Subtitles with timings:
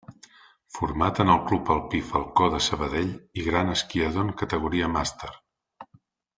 [0.77, 3.13] Format en el Club Alpí Falcó de Sabadell
[3.43, 5.33] i gran esquiador en categoria màster.